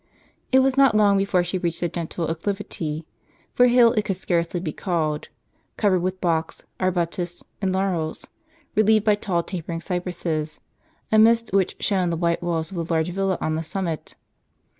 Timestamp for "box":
6.19-6.63